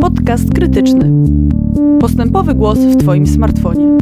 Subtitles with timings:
[0.00, 1.10] Podcast krytyczny.
[2.00, 3.98] Postępowy głos w Twoim smartfonie.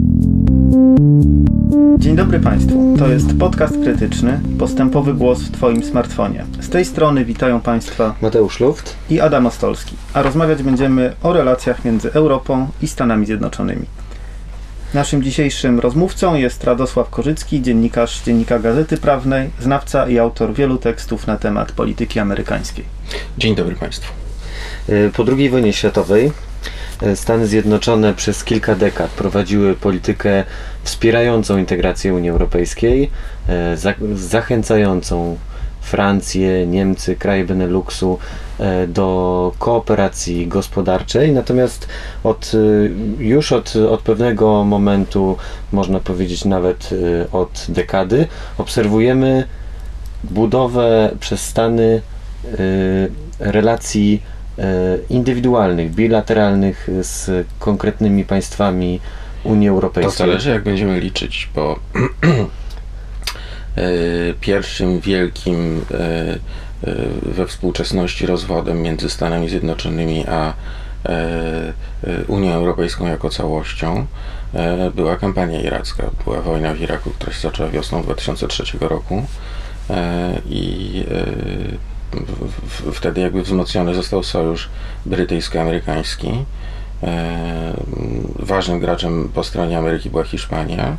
[1.98, 2.94] Dzień dobry Państwu.
[2.98, 6.44] To jest podcast krytyczny, postępowy głos w Twoim smartfonie.
[6.60, 11.84] Z tej strony witają Państwa Mateusz Luft i Adam Ostolski, a rozmawiać będziemy o relacjach
[11.84, 13.86] między Europą i Stanami Zjednoczonymi.
[14.94, 21.26] Naszym dzisiejszym rozmówcą jest Radosław Korzycki, dziennikarz Dziennika Gazety Prawnej, znawca i autor wielu tekstów
[21.26, 22.84] na temat polityki amerykańskiej.
[23.38, 24.21] Dzień dobry Państwu.
[24.88, 26.32] Y, po II wojnie światowej
[27.02, 30.44] y, Stany Zjednoczone przez kilka dekad prowadziły politykę
[30.82, 33.10] wspierającą integrację Unii Europejskiej,
[33.48, 35.36] y, zachęcającą
[35.80, 38.18] Francję, Niemcy, kraje Beneluxu
[38.88, 41.32] do kooperacji gospodarczej.
[41.32, 41.88] Natomiast
[42.24, 42.52] od,
[43.18, 45.36] już od, od pewnego momentu,
[45.72, 46.90] można powiedzieć nawet
[47.32, 48.26] od dekady,
[48.58, 49.44] obserwujemy
[50.24, 52.02] budowę przez Stany
[53.38, 54.22] relacji
[55.10, 59.00] indywidualnych, bilateralnych z konkretnymi państwami
[59.44, 60.12] Unii Europejskiej.
[60.12, 61.78] To zależy jak będziemy liczyć, bo
[63.76, 66.38] E, pierwszym wielkim e, e,
[67.22, 70.54] we współczesności rozwodem między Stanami Zjednoczonymi a
[72.28, 74.06] Unią Europejską jako całością
[74.94, 76.10] była kampania iracka.
[76.24, 79.26] Była wojna w Iraku, która się zaczęła wiosną 2003 roku
[80.50, 81.04] i
[82.92, 84.68] wtedy jakby wzmocniony został sojusz
[85.06, 86.44] brytyjsko-amerykański.
[88.38, 90.96] Ważnym graczem po stronie Ameryki była Hiszpania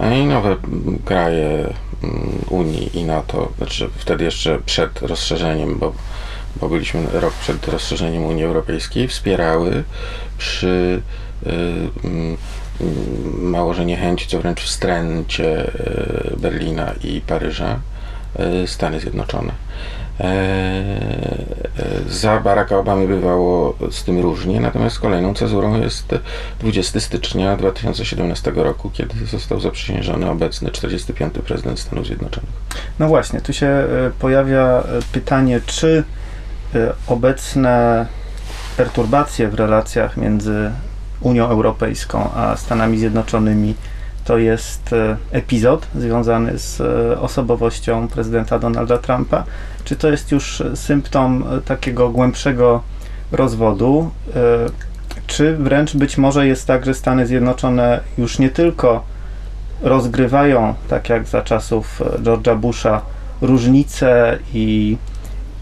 [0.00, 0.56] i nowe
[1.04, 5.92] kraje mm, Unii i NATO, znaczy wtedy jeszcze przed rozszerzeniem, bo,
[6.60, 9.84] bo byliśmy rok przed rozszerzeniem Unii Europejskiej, wspierały
[10.38, 11.02] przy
[11.46, 12.36] y, y,
[13.38, 15.70] mało że niechęci, co wręcz wstręcie
[16.36, 17.80] Berlina i Paryża
[18.66, 19.52] Stany Zjednoczone.
[20.20, 26.14] E, e, za Baracka Obamy bywało z tym różnie, natomiast kolejną cezurą jest
[26.60, 31.34] 20 stycznia 2017 roku, kiedy został zaprzysiężony obecny 45.
[31.46, 32.50] prezydent Stanów Zjednoczonych.
[32.98, 33.86] No właśnie, tu się e,
[34.18, 36.04] pojawia pytanie, czy
[37.06, 38.06] obecne
[38.76, 40.70] perturbacje w relacjach między
[41.20, 43.74] Unią Europejską a Stanami Zjednoczonymi
[44.24, 49.44] to jest e, epizod związany z e, osobowością prezydenta Donalda Trumpa,
[49.84, 52.82] czy to jest już symptom e, takiego głębszego
[53.32, 54.10] rozwodu,
[55.26, 59.04] czy wręcz być może jest tak, że Stany Zjednoczone już nie tylko
[59.82, 63.00] rozgrywają, tak jak za czasów George'a Busha,
[63.40, 64.96] różnice i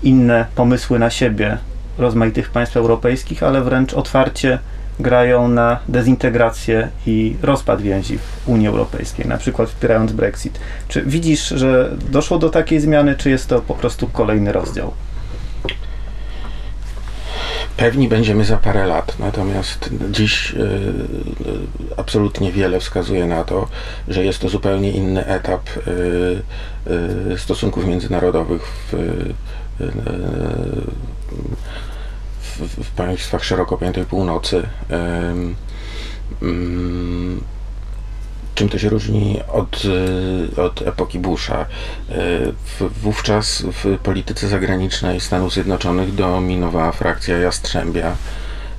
[0.02, 1.58] inne pomysły na siebie
[1.98, 4.58] rozmaitych państw europejskich, ale wręcz otwarcie
[5.02, 10.60] grają na dezintegrację i rozpad więzi w Unii Europejskiej, na przykład wspierając Brexit.
[10.88, 14.92] Czy widzisz, że doszło do takiej zmiany, czy jest to po prostu kolejny rozdział?
[17.76, 20.64] Pewni będziemy za parę lat, natomiast dziś y, y,
[21.96, 23.68] absolutnie wiele wskazuje na to,
[24.08, 28.96] że jest to zupełnie inny etap y, stosunków międzynarodowych w,
[32.58, 34.68] w, państwach szeroko pojętej północy.
[36.42, 37.40] Mm,
[38.54, 41.66] czym to się różni od, y, od epoki Busha?
[42.10, 42.52] Y,
[43.02, 48.16] wówczas w polityce zagranicznej Stanów Zjednoczonych dominowała frakcja Jastrzębia,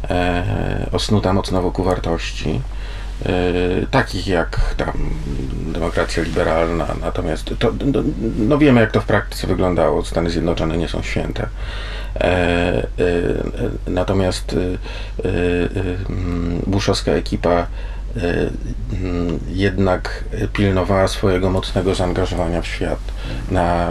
[0.10, 2.73] e, osnuta mocno wokół wartości, e,
[3.92, 4.94] takich jak tam
[5.74, 8.04] demokracja liberalna, natomiast to, no,
[8.38, 11.48] no wiemy jak to w praktyce wyglądało, Stany Zjednoczone nie są święte.
[12.16, 12.86] E, e,
[13.88, 15.30] natomiast e,
[16.68, 17.68] buszowska ekipa
[19.48, 20.24] jednak
[20.54, 23.00] pilnowała swojego mocnego zaangażowania w świat
[23.52, 23.90] na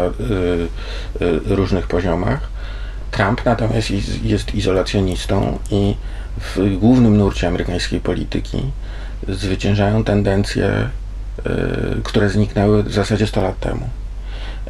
[1.46, 2.40] różnych poziomach.
[3.10, 3.90] Trump natomiast
[4.22, 5.96] jest izolacjonistą i
[6.40, 8.62] w głównym nurcie amerykańskiej polityki
[9.28, 10.88] zwyciężają tendencje,
[12.04, 13.88] które zniknęły w zasadzie 100 lat temu.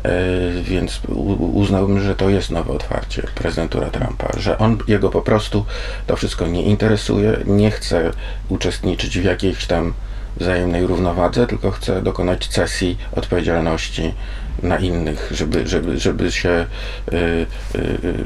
[0.05, 1.01] E, więc
[1.39, 5.65] uznałbym, że to jest nowe otwarcie prezydentura Trumpa, że on, jego po prostu
[6.07, 8.11] to wszystko nie interesuje, nie chce
[8.49, 9.93] uczestniczyć w jakiejś tam
[10.37, 14.15] wzajemnej równowadze, tylko chce dokonać cesji odpowiedzialności
[14.63, 16.67] na innych, żeby, żeby, żeby się
[17.13, 17.47] y,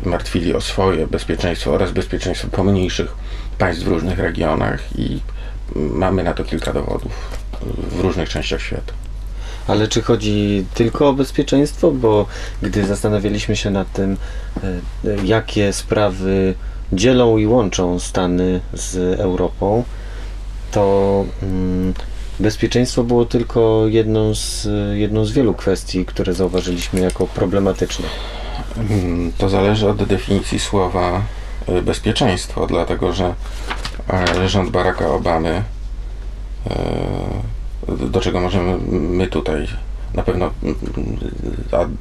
[0.05, 3.15] martwili o swoje bezpieczeństwo oraz bezpieczeństwo pomniejszych
[3.59, 5.21] państw w różnych regionach i
[5.75, 7.13] mamy na to kilka dowodów
[7.91, 8.93] w różnych częściach świata.
[9.67, 11.91] Ale czy chodzi tylko o bezpieczeństwo?
[11.91, 12.27] Bo
[12.63, 14.17] gdy zastanawialiśmy się nad tym,
[14.57, 14.81] e,
[15.25, 16.55] jakie sprawy
[16.93, 19.85] dzielą i łączą Stany z Europą,
[20.71, 21.95] to mm,
[22.41, 28.07] bezpieczeństwo było tylko jedną z, jedną z wielu kwestii, które zauważyliśmy jako problematyczne.
[28.91, 31.23] Mm, to zależy od definicji słowa
[31.69, 33.35] y, bezpieczeństwo, dlatego że e,
[34.47, 35.63] rząd Baracka Obamy,
[36.71, 36.73] e,
[37.89, 39.67] do czego możemy my tutaj
[40.15, 40.51] na pewno,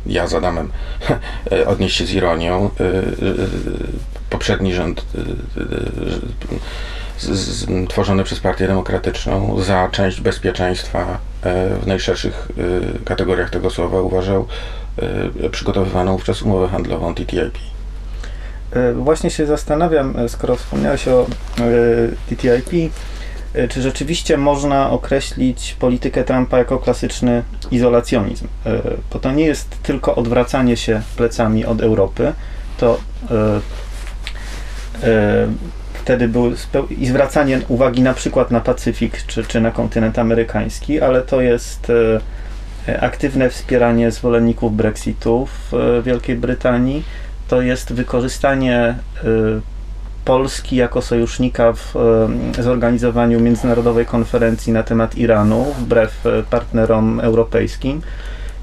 [0.05, 0.71] ja z Adamem,
[1.67, 2.91] odnieść się z ironią, e,
[4.29, 5.05] poprzedni rząd
[7.89, 11.17] tworzony przez Partię Demokratyczną za część bezpieczeństwa
[11.81, 12.47] w najszerszych
[13.05, 14.47] kategoriach tego słowa uważał
[15.51, 17.74] przygotowywaną wówczas umowę handlową TTIP.
[18.75, 22.93] E, właśnie się zastanawiam, e, skoro wspomniałeś o e, TTIP,
[23.69, 28.47] czy rzeczywiście można określić politykę Trumpa jako klasyczny izolacjonizm?
[29.13, 32.33] Bo to nie jest tylko odwracanie się plecami od Europy,
[32.77, 32.99] to
[35.93, 36.51] wtedy był
[36.89, 41.91] i zwracanie uwagi na przykład na Pacyfik czy, czy na kontynent amerykański, ale to jest
[43.01, 47.03] aktywne wspieranie zwolenników Brexitu w Wielkiej Brytanii,
[47.47, 49.61] to jest wykorzystanie y,
[50.25, 51.95] Polski jako sojusznika w
[52.59, 58.01] y, zorganizowaniu międzynarodowej konferencji na temat Iranu, wbrew y, partnerom europejskim.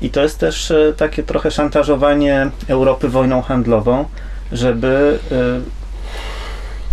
[0.03, 4.05] I to jest też takie trochę szantażowanie Europy wojną handlową,
[4.53, 5.19] żeby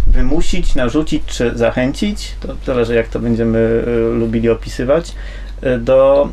[0.10, 3.84] wymusić, narzucić czy zachęcić, to zależy jak to będziemy
[4.14, 5.16] lubili opisywać,
[5.80, 6.30] do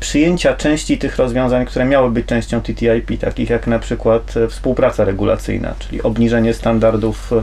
[0.00, 5.04] przyjęcia części tych rozwiązań, które miały być częścią TTIP, takich jak na przykład e, współpraca
[5.04, 7.42] regulacyjna, czyli obniżenie standardów e,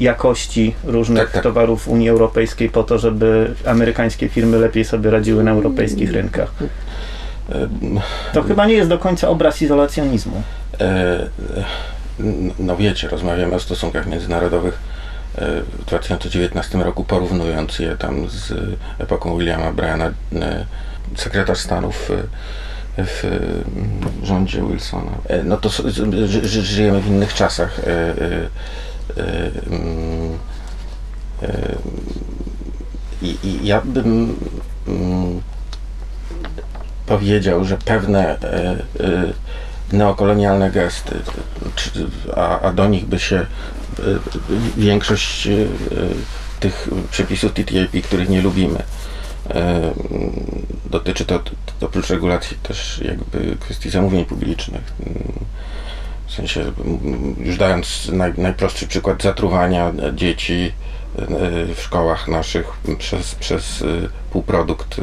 [0.00, 1.42] jakości różnych tak, tak.
[1.42, 6.52] towarów Unii Europejskiej po to, żeby amerykańskie firmy lepiej sobie radziły na europejskich rynkach.
[8.32, 10.42] To chyba nie jest do końca obraz izolacjonizmu.
[12.20, 12.22] E,
[12.58, 14.78] no wiecie, rozmawiamy o stosunkach międzynarodowych
[15.78, 18.52] w 2019 roku, porównując je tam z
[18.98, 20.10] epoką Williama Bryana
[21.16, 22.10] sekretarz stanu w,
[22.98, 23.22] w
[24.22, 25.12] rządzie Wilsona.
[25.28, 25.70] E, no to
[26.48, 27.78] żyjemy w innych czasach.
[27.78, 30.38] E, e, mm,
[33.22, 34.36] I, i ja bym
[34.88, 35.40] mm,
[37.06, 38.38] powiedział, że pewne
[39.92, 41.16] neokolonialne gesty,
[42.36, 43.46] a, a do nich by się
[44.76, 45.48] większość
[46.60, 48.82] tych przepisów TTIP, których nie lubimy,
[49.50, 49.92] E,
[50.90, 51.40] dotyczy to,
[51.80, 54.92] oprócz regulacji też jakby kwestii zamówień publicznych.
[56.26, 56.72] W sensie,
[57.38, 60.95] już dając naj, najprostszy przykład zatruwania dzieci e,
[61.74, 62.66] w szkołach naszych
[62.98, 63.86] przez, przez e,
[64.30, 65.00] półprodukt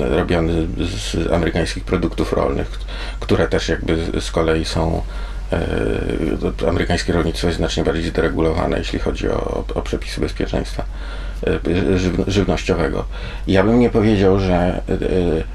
[0.00, 2.70] robiony z amerykańskich produktów rolnych,
[3.20, 5.02] które też jakby z kolei są
[6.68, 10.84] amerykańskie rolnictwo jest znacznie bardziej zderegulowane, jeśli chodzi o, o przepisy bezpieczeństwa.
[12.26, 13.04] Żywnościowego.
[13.46, 14.82] Ja bym nie powiedział, że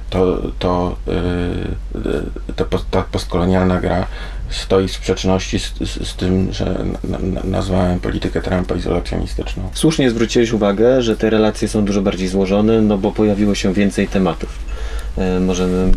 [0.09, 0.95] to, to,
[2.55, 4.07] to ta postkolonialna gra
[4.55, 6.85] stoi w sprzeczności z, z, z tym, że
[7.43, 9.69] nazwałem politykę Trumpa izolacjonistyczną.
[9.73, 14.07] Słusznie zwróciłeś uwagę, że te relacje są dużo bardziej złożone, no bo pojawiło się więcej
[14.07, 14.59] tematów.
[15.41, 15.91] Możemy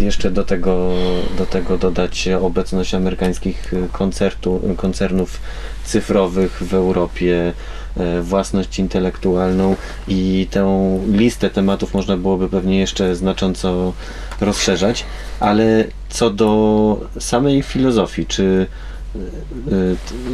[0.00, 0.92] jeszcze do tego,
[1.38, 5.40] do tego dodać obecność amerykańskich koncertu, koncernów
[5.88, 7.52] cyfrowych w Europie,
[7.98, 9.76] E, własność intelektualną
[10.08, 13.92] i tę listę tematów można byłoby pewnie jeszcze znacząco
[14.40, 15.04] rozszerzać,
[15.40, 18.66] ale co do samej filozofii, czy
[19.14, 19.18] e,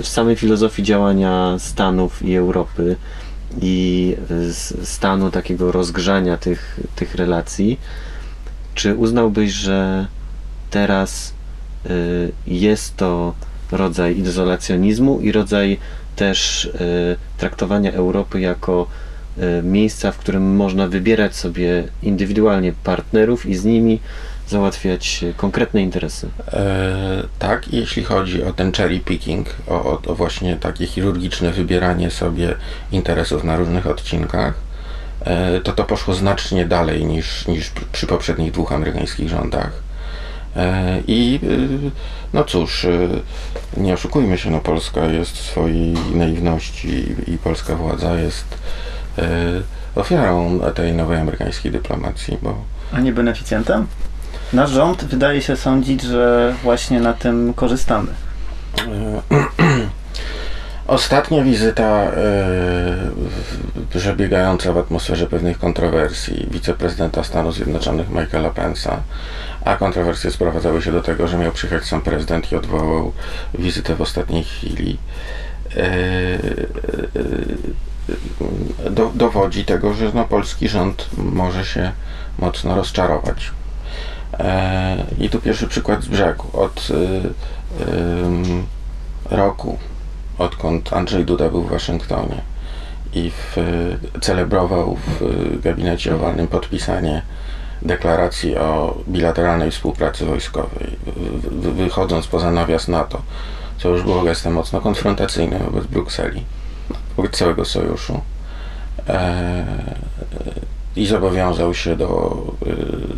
[0.01, 2.97] e, samej filozofii działania Stanów i Europy
[3.63, 4.17] i
[4.83, 7.81] stanu takiego rozgrzania tych, tych relacji,
[8.75, 10.07] czy uznałbyś, że
[10.71, 11.35] teraz
[12.47, 13.35] jest to
[13.73, 15.79] rodzaj izolacjonizmu i rodzaj
[16.17, 16.79] też e,
[17.39, 18.87] traktowania Europy jako
[19.39, 24.01] e, miejsca, w którym można wybierać sobie indywidualnie partnerów i z nimi
[24.49, 26.29] załatwiać konkretne interesy.
[26.53, 32.55] E, tak, jeśli chodzi o ten cherry picking, o, o, właśnie takie chirurgiczne wybieranie sobie
[32.93, 34.55] interesów na różnych odcinkach,
[35.21, 39.73] e, to to poszło znacznie dalej niż, niż przy poprzednich dwóch amerykańskich rządach.
[40.57, 41.91] E, I y,
[42.35, 43.09] no cóż, y,
[43.77, 48.59] nie oszukujmy się, no Polska jest w swojej naiwności i polska władza jest
[49.19, 49.23] y,
[49.95, 52.55] ofiarą tej nowej amerykańskiej dyplomacji, bo...
[52.93, 53.87] A nie beneficjentem?
[54.53, 58.09] Nasz rząd wydaje się sądzić, że właśnie na tym korzystamy.
[60.87, 62.11] Ostatnia wizyta
[63.91, 68.97] przebiegająca w atmosferze pewnych kontrowersji wiceprezydenta Stanów Zjednoczonych Michaela Pence'a,
[69.65, 73.13] a kontrowersje sprowadzały się do tego, że miał przyjechać sam prezydent i odwołał
[73.59, 74.99] wizytę w ostatniej chwili.
[75.77, 75.83] Yy,
[77.15, 81.93] yy, do, dowodzi tego, że no, polski rząd może się
[82.39, 83.51] mocno rozczarować.
[85.19, 86.45] I tu pierwszy przykład z brzegu.
[86.53, 86.89] Od
[89.31, 89.79] roku
[90.39, 92.54] odkąd Andrzej Duda był w Waszyngtonie
[93.15, 93.57] i w,
[94.21, 95.21] celebrował w
[95.63, 97.23] gabinecie owalnym podpisanie
[97.83, 100.97] deklaracji o bilateralnej współpracy wojskowej,
[101.53, 103.23] wychodząc poza nawias NATO,
[103.79, 106.45] co już było gestem mocno konfrontacyjnym wobec Brukseli,
[107.17, 108.21] wobec całego sojuszu.
[109.09, 109.65] E,
[110.97, 112.43] I zobowiązał się do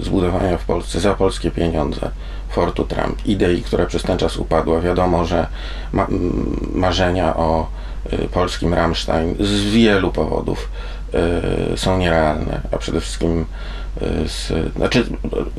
[0.01, 2.11] e, zbudowania w Polsce za polskie pieniądze
[2.49, 3.27] Fortu Trump.
[3.27, 4.81] Idei, która przez ten czas upadła.
[4.81, 5.47] Wiadomo, że
[5.93, 6.07] ma,
[6.75, 7.67] marzenia o
[8.33, 10.69] polskim Rammstein z wielu powodów
[11.77, 13.45] są nierealne, a przede wszystkim
[14.27, 15.05] z, znaczy,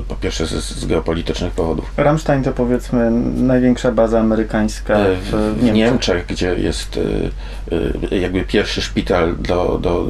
[0.08, 1.92] po pierwsze z, z, geopolitycznych powodów.
[1.98, 5.74] Rammstein to powiedzmy największa baza amerykańska w, w Niemczech.
[5.75, 6.25] Niemczech.
[6.25, 7.00] gdzie jest
[8.12, 10.08] jakby pierwszy szpital, do, do,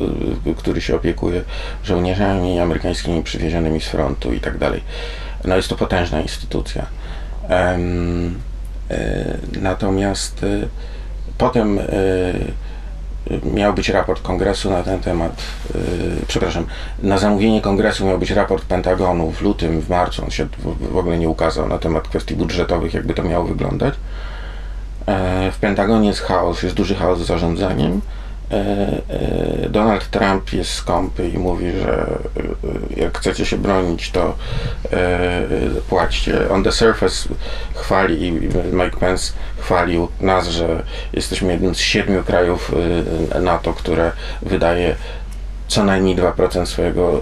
[0.57, 1.41] który się opiekuje
[1.83, 4.81] żołnierzami amerykańskimi przywiezionymi z frontu i tak dalej.
[5.45, 6.85] No jest to potężna instytucja.
[9.61, 10.45] Natomiast
[11.37, 11.79] potem
[13.53, 15.81] miał być raport kongresu na ten temat, yy,
[16.27, 16.65] przepraszam,
[17.03, 20.97] na zamówienie kongresu miał być raport Pentagonu w lutym, w marcu, on się w, w
[20.97, 23.93] ogóle nie ukazał na temat kwestii budżetowych, jakby to miało wyglądać.
[25.05, 28.01] E, w Pentagonie jest chaos, jest duży chaos z zarządzaniem.
[28.51, 32.19] E, e, Donald Trump jest skąpy i mówi, że
[32.97, 34.35] e, jak chcecie się bronić, to
[35.89, 36.49] płaćcie.
[36.49, 37.29] On the surface
[37.75, 38.31] chwali i
[38.73, 42.71] Mike Pence chwalił nas, że jesteśmy jednym z siedmiu krajów
[43.41, 44.11] NATO, które
[44.41, 44.95] wydaje
[45.67, 47.21] co najmniej 2% swojego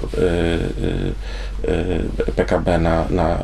[2.35, 3.37] PKB na, na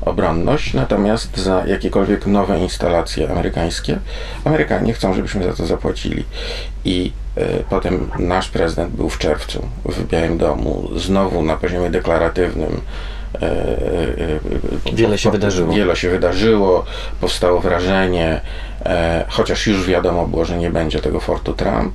[0.00, 3.98] obronność, natomiast za jakiekolwiek nowe instalacje amerykańskie,
[4.44, 6.24] Amerykanie chcą, żebyśmy za to zapłacili.
[6.84, 7.12] I
[7.70, 12.80] potem nasz prezydent był w czerwcu w Białym Domu, znowu na poziomie deklaratywnym.
[14.92, 15.74] Wiele się wydarzyło.
[15.74, 16.84] Wiele się wydarzyło,
[17.20, 18.40] powstało wrażenie,
[19.28, 21.94] chociaż już wiadomo było, że nie będzie tego Fortu Trump.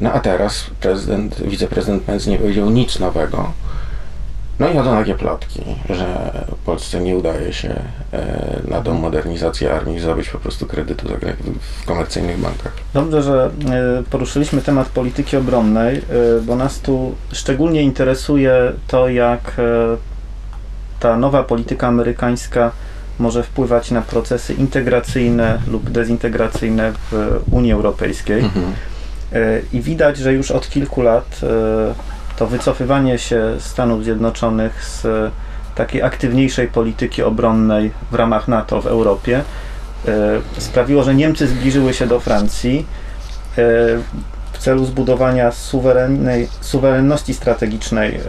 [0.00, 3.52] No a teraz prezydent, wiceprezydent Pence nie powiedział nic nowego
[4.60, 6.06] no i chodzą takie plotki, że
[6.70, 7.74] Polsce nie udaje się
[8.12, 11.08] e, na tą modernizację armii zdobyć po prostu kredytu
[11.60, 12.72] w komercyjnych bankach.
[12.94, 16.02] Dobrze, że e, poruszyliśmy temat polityki obronnej, e,
[16.42, 19.56] bo nas tu szczególnie interesuje to, jak
[21.00, 22.70] ta nowa polityka amerykańska
[23.18, 28.40] może wpływać na procesy integracyjne lub dezintegracyjne w Unii Europejskiej.
[28.40, 28.72] Mhm.
[29.72, 31.40] I widać, że już od kilku lat
[32.40, 35.06] to wycofywanie się Stanów Zjednoczonych z
[35.74, 39.42] takiej aktywniejszej polityki obronnej w ramach NATO w Europie
[40.08, 40.12] e,
[40.58, 43.62] sprawiło, że Niemcy zbliżyły się do Francji e,
[44.52, 48.20] w celu zbudowania suwerennej, suwerenności strategicznej e,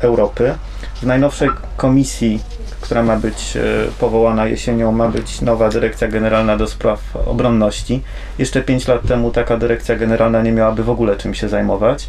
[0.00, 0.54] Europy.
[1.02, 2.40] W najnowszej komisji,
[2.80, 3.58] która ma być
[3.98, 8.02] powołana jesienią, ma być nowa dyrekcja generalna do spraw obronności.
[8.38, 12.08] Jeszcze 5 lat temu taka dyrekcja generalna nie miałaby w ogóle czym się zajmować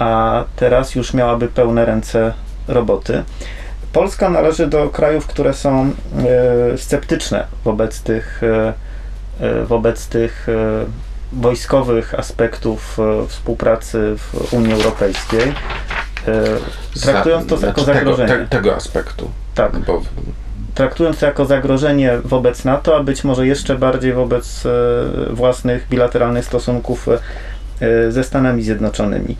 [0.00, 2.32] a teraz już miałaby pełne ręce
[2.68, 3.22] roboty.
[3.92, 5.90] Polska należy do krajów, które są
[6.72, 8.72] e, sceptyczne wobec tych, e,
[9.40, 10.46] e, wobec tych
[11.32, 15.52] wojskowych aspektów współpracy w Unii Europejskiej.
[17.02, 18.28] Traktując to jako znaczy zagrożenie.
[18.28, 19.30] Tego, te, tego aspektu.
[19.54, 19.78] Tak.
[19.78, 20.02] Bo...
[20.74, 24.62] Traktując to jako zagrożenie wobec NATO, a być może jeszcze bardziej wobec
[25.30, 27.08] własnych bilateralnych stosunków
[28.08, 29.36] ze Stanami Zjednoczonymi.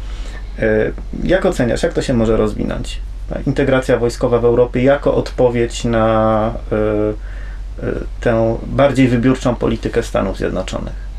[0.61, 0.93] E,
[1.25, 3.01] jak oceniasz, jak to się może rozwinąć?
[3.47, 11.11] Integracja wojskowa w Europie jako odpowiedź na e, e, tę bardziej wybiórczą politykę Stanów Zjednoczonych?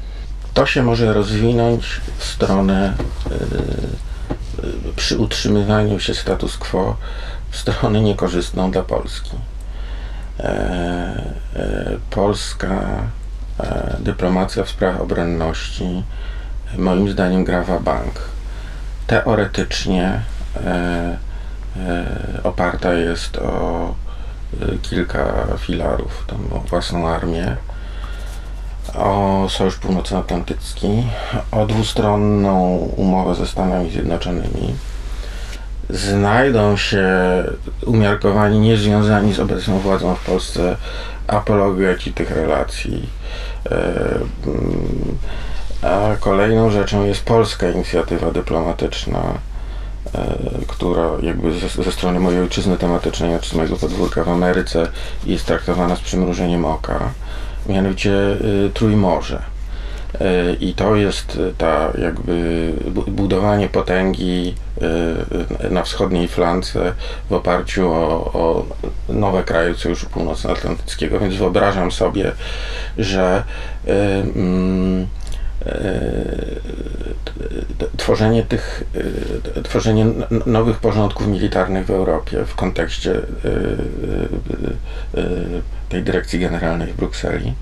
[0.53, 2.93] To się może rozwinąć w stronę
[4.95, 6.97] przy utrzymywaniu się status quo
[7.49, 9.31] w stronę niekorzystną dla Polski.
[12.09, 12.81] Polska
[13.99, 16.03] dyplomacja w sprawach obronności
[16.77, 18.21] moim zdaniem gra w bank
[19.11, 20.21] teoretycznie
[20.65, 21.17] e,
[21.77, 23.95] e, oparta jest o
[24.61, 27.55] e, kilka filarów, tam o własną armię,
[28.95, 31.03] o Sojusz Północnoatlantycki,
[31.51, 34.75] o dwustronną umowę ze Stanami Zjednoczonymi.
[35.89, 37.07] Znajdą się
[37.85, 40.75] umiarkowani, niezwiązani z obecną władzą w Polsce
[41.27, 43.09] apologeci tych relacji.
[45.81, 49.19] A kolejną rzeczą jest polska inicjatywa dyplomatyczna,
[50.15, 54.87] e, która jakby ze, ze, strony mojej ojczyzny tematycznej, czy z mojego podwórka w Ameryce
[55.25, 57.11] jest traktowana z przymrużeniem oka,
[57.69, 59.41] mianowicie y, Trójmorze.
[60.21, 62.73] E, I to jest ta jakby
[63.07, 64.55] budowanie potęgi
[65.61, 66.93] e, na wschodniej flance
[67.29, 68.65] w oparciu o, o
[69.09, 72.31] nowe kraje Sojuszu Północnoatlantyckiego, więc wyobrażam sobie,
[72.97, 73.43] że
[74.35, 75.07] mm,
[77.97, 78.83] tworzenie tych,
[79.63, 80.05] tworzenie
[80.45, 83.21] nowych porządków militarnych w Europie w kontekście
[85.89, 87.53] tej dyrekcji generalnej w Brukseli,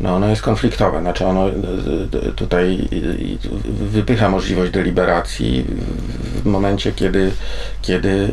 [0.00, 1.46] no ono jest konfliktowe, znaczy ono
[2.36, 2.88] tutaj
[3.66, 5.66] wypycha możliwość deliberacji
[6.42, 7.30] w momencie, kiedy,
[7.82, 8.28] kiedy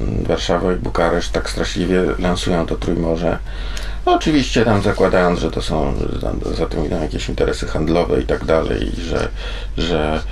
[0.00, 3.38] Warszawa i Bukareszt tak straszliwie lansują to Trójmorze.
[4.06, 8.26] No, oczywiście tam zakładając, że to są, że za tym idą jakieś interesy handlowe i
[8.26, 9.28] tak dalej, że,
[9.78, 10.22] że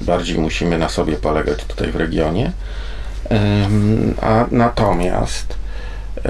[0.00, 2.52] y, bardziej musimy na sobie polegać tutaj w regionie.
[4.22, 5.54] a natomiast
[6.16, 6.20] y,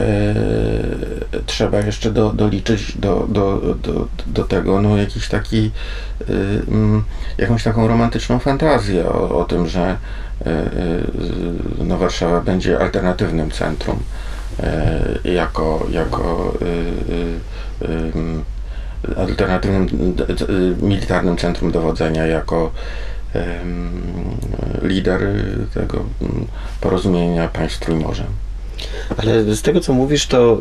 [1.46, 5.70] trzeba jeszcze do, doliczyć do, do, do, do tego no, jakiś taki,
[6.20, 7.04] y, mm,
[7.38, 9.96] jakąś taką romantyczną fantazję o, o tym, że
[11.78, 13.98] no, Warszawa będzie alternatywnym centrum
[15.24, 16.54] jako, jako
[17.82, 19.88] e, e, alternatywnym
[20.82, 22.70] militarnym centrum dowodzenia, jako
[24.82, 25.20] lider
[25.74, 26.04] tego
[26.80, 28.26] porozumienia państw Trójmorzem.
[29.16, 30.58] Ale z tego, co mówisz, to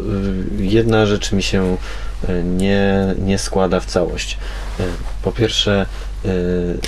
[0.57, 1.77] jedna rzecz mi się
[2.43, 4.37] nie, nie składa w całość.
[5.23, 5.85] Po pierwsze,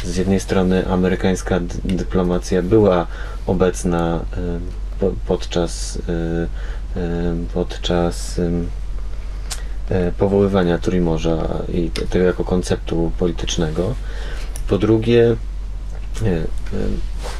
[0.03, 3.07] z jednej strony amerykańska dyplomacja była
[3.45, 4.19] obecna
[5.27, 5.99] podczas
[7.53, 8.39] podczas
[9.89, 13.95] e, powoływania Trójmorza i tego jako konceptu politycznego.
[14.67, 15.35] Po drugie,
[16.23, 16.43] e,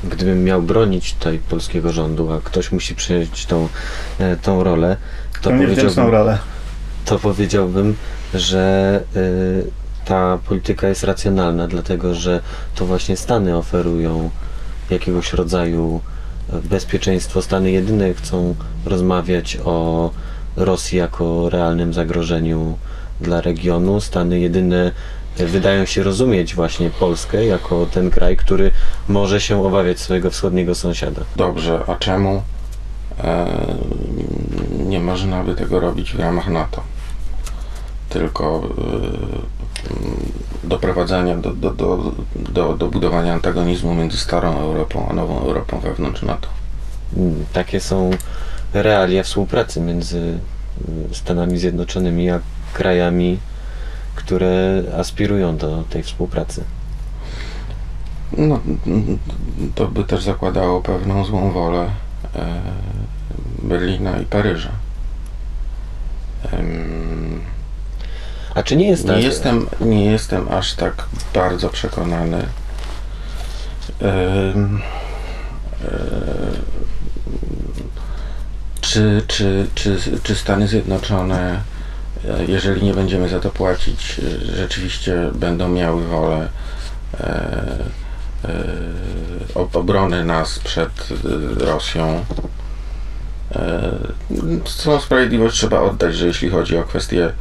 [0.04, 3.68] gdybym miał bronić tutaj polskiego rządu, a ktoś musi przyjąć tą,
[4.20, 4.98] e, tą rolę,
[5.42, 6.38] to powiedziałbym, rolę.
[7.06, 7.96] to powiedziałbym,
[8.34, 9.04] że
[10.06, 12.42] ta polityka jest racjonalna, dlatego że
[12.76, 14.30] to właśnie Stany oferują
[14.90, 16.02] jakiegoś rodzaju
[16.63, 17.42] bezpieczeństwo.
[17.42, 20.10] Stany jedyne chcą rozmawiać o
[20.56, 22.77] Rosji jako realnym zagrożeniu
[23.22, 24.01] dla regionu.
[24.01, 24.92] Stany jedyne
[25.38, 28.71] wydają się rozumieć właśnie Polskę jako ten kraj, który
[29.08, 31.21] może się obawiać swojego wschodniego sąsiada.
[31.36, 32.41] Dobrze, a czemu
[33.24, 33.48] e,
[34.88, 36.82] nie można by tego robić w ramach NATO?
[38.10, 39.57] Tylko e,
[40.63, 46.22] doprowadzania do, do, do, do, do budowania antagonizmu między starą Europą a nową Europą wewnątrz
[46.22, 46.48] NATO.
[47.18, 48.12] Mm, takie są
[48.74, 52.40] realia współpracy między mm, Stanami Zjednoczonymi a
[52.74, 53.38] krajami,
[54.16, 56.63] które aspirują do tej współpracy.
[58.38, 58.60] No,
[59.76, 61.90] to by też zakładało pewną złą wolę
[62.36, 62.62] e,
[63.63, 64.72] Berlina i Paryża.
[68.58, 69.15] A czy nie jest tak?
[69.15, 72.46] Nie jestem, nie jestem aż tak bardzo przekonany.
[74.02, 74.54] E,
[78.82, 81.62] czy, czy, czy, czy Stany Zjednoczone,
[82.26, 86.50] e, jeżeli nie będziemy za to płacić, e, rzeczywiście będą miały wolę
[89.74, 90.91] obrony nas przed
[91.58, 92.26] Rosją?
[94.65, 97.32] Całą sprawiedliwość trzeba oddać, że jeśli chodzi o kwestię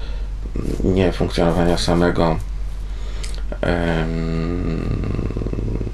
[0.85, 2.37] nie funkcjonowania samego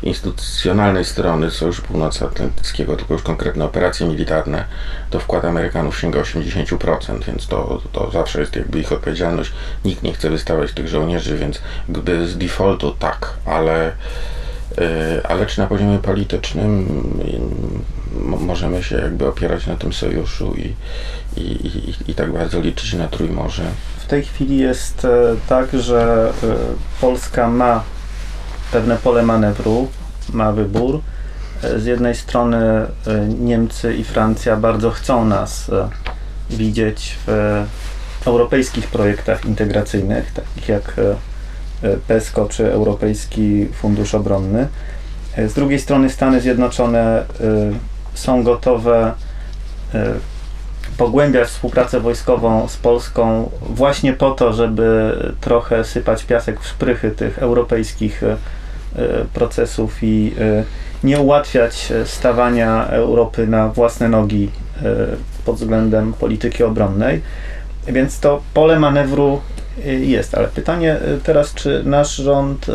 [0.02, 4.64] instytucjonalnej strony Sojuszu Północnoatlantyckiego, tylko już konkretne operacje militarne,
[5.10, 9.52] to wkład Amerykanów sięga 80%, więc to, to zawsze jest jakby ich odpowiedzialność.
[9.84, 13.92] Nikt nie chce wystawiać tych żołnierzy, więc gdy z defaultu tak, ale
[14.78, 16.86] e, ale czy na poziomie politycznym
[18.20, 20.74] możemy się jakby opierać na tym sojuszu i,
[21.40, 23.62] i, i, i tak bardzo liczyć na Trójmorze?
[23.98, 26.46] W tej chwili jest e, tak, że e,
[27.00, 27.82] Polska ma
[28.72, 29.88] pewne pole manewru,
[30.32, 31.00] ma wybór.
[31.62, 32.86] E, z jednej strony
[33.38, 35.70] Niemcy i Francja bardzo chcą nas
[36.50, 37.66] widzieć w
[38.26, 40.94] europejskich projektach integracyjnych, takich jak
[42.08, 44.68] PESCO czy Europejski Fundusz Obronny.
[45.36, 47.24] Z drugiej strony Stany Zjednoczone
[48.14, 49.12] są gotowe
[50.96, 57.38] pogłębiać współpracę wojskową z Polską właśnie po to, żeby trochę sypać piasek w szprychy tych
[57.38, 58.36] europejskich e,
[59.34, 60.64] procesów i e,
[61.04, 64.50] nie ułatwiać stawania Europy na własne nogi
[64.82, 64.82] e,
[65.44, 67.22] pod względem polityki obronnej.
[67.86, 69.40] Więc to pole manewru
[69.84, 72.66] jest, ale pytanie teraz, czy nasz rząd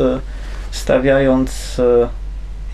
[0.71, 1.81] stawiając,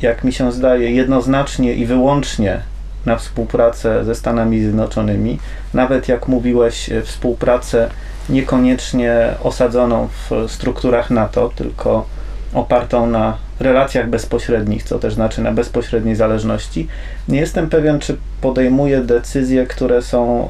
[0.02, 2.60] jak mi się zdaje, jednoznacznie i wyłącznie
[3.06, 5.40] na współpracę ze Stanami Zjednoczonymi,
[5.74, 7.90] nawet jak mówiłeś, e, współpracę
[8.30, 12.06] niekoniecznie osadzoną w strukturach NATO, tylko
[12.54, 16.88] opartą na relacjach bezpośrednich, co też znaczy na bezpośredniej zależności,
[17.28, 20.50] nie jestem pewien, czy podejmuje decyzje, które są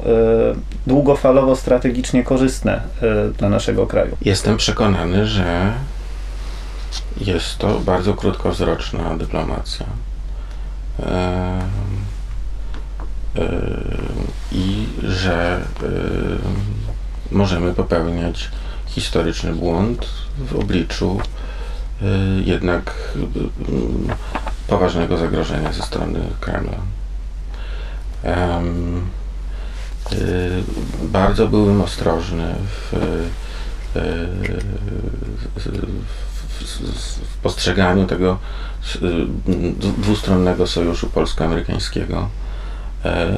[0.86, 2.80] długofalowo strategicznie korzystne
[3.30, 4.16] y, dla naszego kraju.
[4.22, 5.72] Jestem przekonany, że
[7.20, 9.86] jest to bardzo krótkowzroczna dyplomacja.
[10.98, 11.06] Em,
[13.34, 15.64] em, I że em,
[17.30, 18.50] możemy popełniać
[18.86, 20.06] historyczny błąd
[20.38, 21.20] w obliczu
[22.02, 22.06] y,
[22.44, 23.20] jednak y,
[24.68, 26.78] poważnego zagrożenia ze strony Kremla.
[28.22, 28.96] Em,
[30.12, 30.62] y,
[31.02, 33.98] bardzo byłem ostrożny w, y,
[35.56, 38.38] w, w, postrzeganiu tego
[38.96, 38.98] y,
[39.78, 42.28] dwu- dwustronnego sojuszu polsko-amerykańskiego,
[43.04, 43.36] e,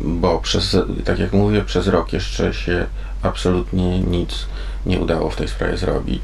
[0.00, 2.86] bo przez, tak jak mówię, przez rok jeszcze się
[3.22, 4.46] absolutnie nic
[4.86, 6.22] nie udało w tej sprawie zrobić.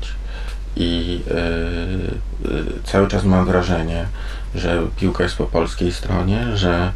[0.76, 4.06] I e, e, cały czas mam wrażenie,
[4.54, 6.92] że piłka jest po polskiej stronie, że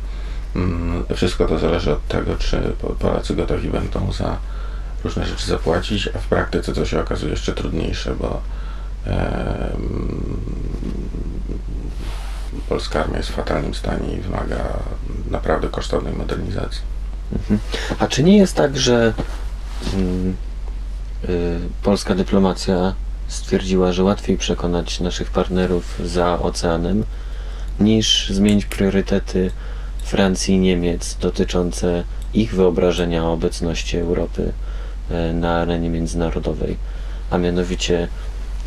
[0.57, 4.37] mm, wszystko to zależy od tego, czy Po- Polacy gotowi będą za
[5.05, 8.41] różne rzeczy zapłacić, a w praktyce to się okazuje jeszcze trudniejsze, bo
[12.69, 14.79] polska armia jest w fatalnym stanie i wymaga
[15.31, 16.81] naprawdę kosztownej modernizacji.
[17.33, 17.61] Mhm.
[17.99, 19.13] A czy nie jest tak, że
[19.95, 20.37] mm,
[21.29, 22.95] y, polska dyplomacja
[23.29, 27.05] stwierdziła, że łatwiej przekonać naszych partnerów za oceanem,
[27.81, 29.51] niż zmienić priorytety
[30.03, 34.53] Francji i Niemiec dotyczące ich wyobrażenia o obecności Europy
[35.11, 36.77] e, na arenie międzynarodowej.
[37.31, 38.09] A mianowicie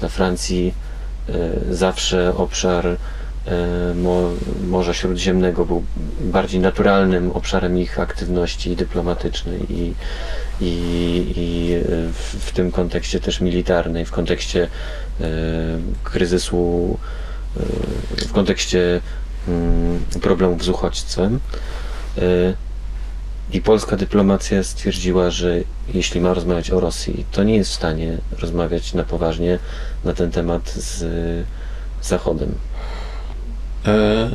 [0.02, 0.74] dla Francji
[1.30, 1.34] e,
[1.76, 2.98] zawsze obszar e,
[3.96, 4.32] Mo-
[4.68, 5.84] Morza Śródziemnego był
[6.22, 9.94] bardziej naturalnym obszarem ich aktywności dyplomatycznej i,
[10.62, 10.74] i,
[11.36, 11.76] i
[12.14, 14.68] w, tym kontekście też militarnej, w kontekście e,
[16.04, 16.98] kryzysu,
[18.28, 19.02] w kontekście
[19.48, 21.40] mm, problemów z uchodźstwem.
[23.54, 25.56] I polska dyplomacja stwierdziła, że
[25.94, 29.60] jeśli ma rozmawiać o Rosji, to nie jest w stanie rozmawiać na poważnie
[30.06, 31.06] na ten temat z
[32.02, 32.56] Zachodem.
[33.88, 34.30] E,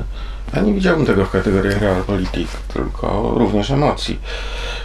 [0.57, 4.19] Ja nie widziałbym tego w kategorii realpolitik, tylko również emocji,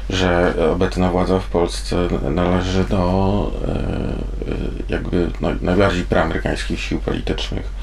[0.10, 1.96] że obecna władza w Polsce
[2.30, 4.56] należy do e, e,
[4.90, 7.81] jakby naj- najbardziej proamerykańskich sił politycznych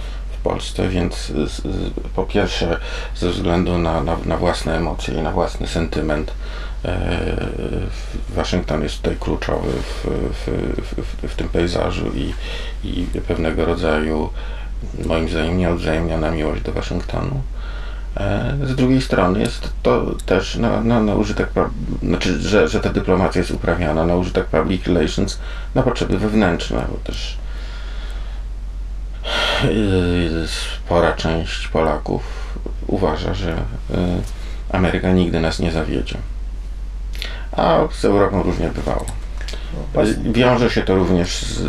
[0.49, 1.63] Polsce, więc z, z,
[2.15, 2.81] po pierwsze
[3.17, 6.33] ze względu na, na, na własne emocje i na własny sentyment
[6.85, 6.99] e,
[8.29, 10.45] Waszyngton jest tutaj kluczowy w, w,
[11.25, 12.35] w, w tym pejzażu i,
[12.85, 14.31] i pewnego rodzaju
[15.07, 17.41] moim zdaniem nieodwzajemniona miłość do Waszyngtonu.
[18.17, 21.49] E, Z drugiej strony jest to też na, na, na użytek,
[22.03, 25.39] znaczy, że, że ta dyplomacja jest uprawiana na użytek public relations
[25.75, 27.39] na potrzeby wewnętrzne, bo też
[30.47, 32.23] spora część Polaków
[32.87, 33.51] uważa, że
[33.91, 33.97] yy,
[34.73, 36.17] Ameryka nigdy nas nie zawiedzie.
[37.53, 39.07] A z Europą różnie bywało.
[39.95, 41.63] Właśnie, Wiąże się to również z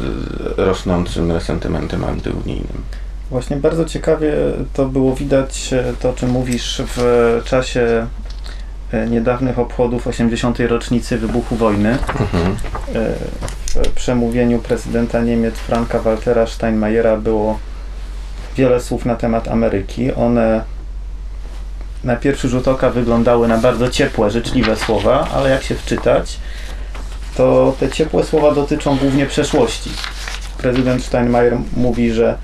[0.57, 2.83] rosnącym resentymentem antyunijnym.
[3.29, 4.33] właśnie bardzo ciekawie
[4.73, 8.07] to było widać, e, to o czym mówisz w czasie
[8.91, 10.59] e, niedawnych obchodów 80.
[10.59, 11.89] rocznicy wybuchu wojny.
[12.19, 12.55] Mhm.
[13.95, 17.59] Przemówieniu prezydenta Niemiec Franka Waltera Steinmeiera było
[18.57, 20.13] wiele słów na temat Ameryki.
[20.13, 20.63] One
[22.03, 26.37] na pierwszy rzut oka wyglądały na bardzo ciepłe, życzliwe słowa, ale jak się wczytać,
[27.37, 29.89] to te ciepłe słowa dotyczą głównie przeszłości.
[30.57, 32.37] Prezydent Steinmeier mówi, że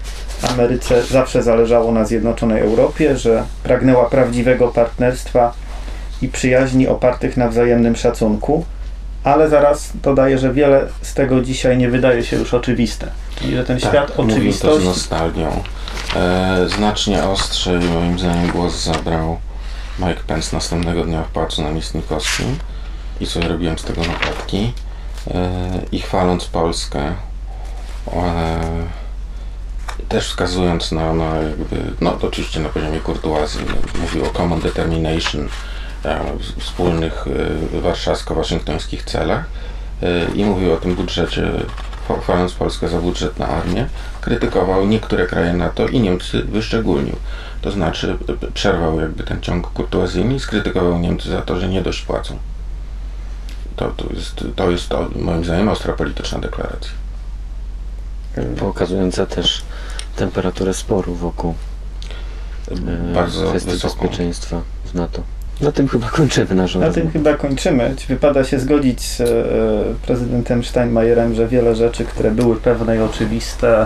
[0.50, 5.54] Ameryce zawsze zależało na zjednoczonej Europie, że pragnęła prawdziwego partnerstwa
[6.22, 8.66] i przyjaźni opartych na wzajemnym szacunku,
[9.26, 13.12] ale zaraz dodaje, że wiele z tego dzisiaj nie wydaje się już oczywiste.
[13.36, 15.64] Czyli, że ten świat Tak, mówił to z oczywistości nostalgią.
[16.16, 19.38] E, znacznie ostrzej moim zdaniem głos zabrał
[20.00, 22.58] Mike Pence następnego dnia w Pałacu Namiestnikowskim
[23.20, 24.74] i sobie robiłem z tego notatki
[25.34, 25.50] e,
[25.92, 27.14] i chwaląc Polskę
[28.14, 28.56] e,
[30.10, 33.62] też wskazując na, na jakby, no oczywiście na poziomie kurtuazji,
[34.02, 35.50] mówił o common determination,
[36.60, 37.26] wspólnych
[37.76, 39.46] e, warszawsko-waszyngtońskich celach
[40.04, 41.52] e, i mówił o tym budżecie,
[42.08, 43.88] chwa- chwaląc Polskę za budżet na armię,
[44.22, 47.16] krytykował niektóre kraje NATO i Niemcy wyszczególnił.
[47.62, 48.18] To znaczy
[48.54, 52.38] przerwał jakby ten ciąg kurtuazyjny i skrytykował Niemcy za to, że nie dość płacą.
[53.76, 56.92] To, to, jest, to jest to, moim zdaniem ostra polityczna deklaracja.
[58.60, 59.62] Pokazująca też
[60.16, 61.56] temperaturę sporu wokół
[62.72, 64.02] e, Bardzo kwestii wysoką.
[64.02, 65.22] bezpieczeństwa w NATO.
[65.62, 67.96] Na tym chyba kończymy naszą Na tym chyba kończymy.
[68.08, 69.26] Wypada się zgodzić z e,
[70.06, 73.86] prezydentem Steinmeierem, że wiele rzeczy, które były pewne i oczywiste,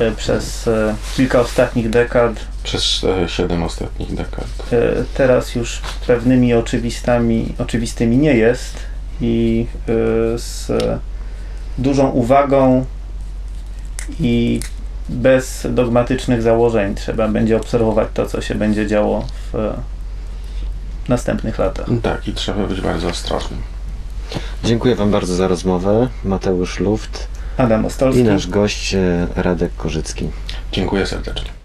[0.00, 2.32] e, przez e, kilka ostatnich dekad,
[2.62, 4.44] Przez e, siedem ostatnich dekad.
[4.72, 4.76] e,
[5.14, 8.76] teraz już pewnymi oczywistami, oczywistymi nie jest
[9.20, 9.92] i e,
[10.38, 10.72] z
[11.78, 12.84] dużą uwagą
[14.20, 14.60] i
[15.08, 19.72] bez dogmatycznych założeń trzeba będzie obserwować to, co się będzie działo w
[21.08, 21.86] następnych latach.
[22.02, 23.60] Tak, i trzeba być bardzo ostrożnym.
[24.64, 26.08] Dziękuję Wam bardzo za rozmowę.
[26.24, 28.22] Mateusz Luft Adam i Ostolski.
[28.24, 30.30] nasz gość e, Radek Korzycki.
[30.72, 31.57] Dziękuję serdecznie.